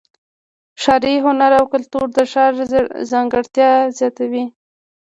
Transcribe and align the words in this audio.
ښاري 0.81 1.15
هنر 1.25 1.51
او 1.59 1.65
کلتور 1.73 2.07
د 2.13 2.19
ښار 2.31 2.51
ځانګړتیا 3.11 3.71
زیاتوي. 3.97 4.45